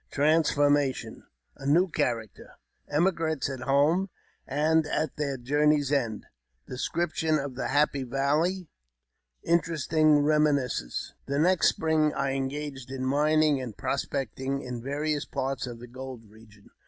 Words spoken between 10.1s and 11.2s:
Eeminiscence.